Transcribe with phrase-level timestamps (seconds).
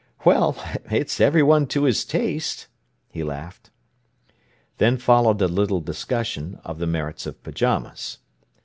[0.25, 0.57] "Well,
[0.89, 2.65] it's everyone to his taste,"
[3.11, 3.69] he laughed.
[4.79, 8.17] Then followed a little discussion of the merits of pyjamas.